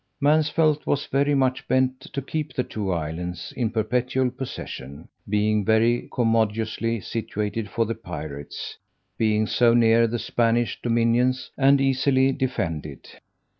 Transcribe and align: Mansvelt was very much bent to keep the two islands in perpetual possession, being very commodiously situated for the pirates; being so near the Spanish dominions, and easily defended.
Mansvelt 0.19 0.87
was 0.87 1.05
very 1.05 1.35
much 1.35 1.67
bent 1.67 1.99
to 1.99 2.23
keep 2.23 2.53
the 2.53 2.63
two 2.63 2.91
islands 2.91 3.53
in 3.55 3.69
perpetual 3.69 4.31
possession, 4.31 5.07
being 5.29 5.63
very 5.63 6.09
commodiously 6.11 6.99
situated 6.99 7.69
for 7.69 7.85
the 7.85 7.93
pirates; 7.93 8.79
being 9.19 9.45
so 9.45 9.75
near 9.75 10.07
the 10.07 10.17
Spanish 10.17 10.81
dominions, 10.81 11.51
and 11.55 11.79
easily 11.79 12.31
defended. 12.31 13.09